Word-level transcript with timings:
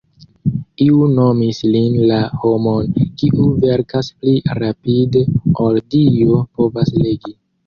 Iu 0.85 1.01
nomis 1.17 1.59
lin 1.75 1.97
"la 2.11 2.17
homon 2.45 2.89
kiu 3.19 3.45
verkas 3.67 4.11
pli 4.23 4.35
rapide 4.61 5.23
ol 5.67 5.79
Dio 5.95 6.43
povas 6.57 6.95
legi". 7.07 7.37